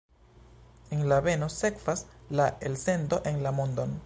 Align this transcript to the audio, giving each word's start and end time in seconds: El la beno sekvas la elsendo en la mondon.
El 0.97 1.03
la 1.11 1.19
beno 1.27 1.49
sekvas 1.57 2.05
la 2.41 2.51
elsendo 2.71 3.21
en 3.35 3.43
la 3.49 3.57
mondon. 3.63 3.99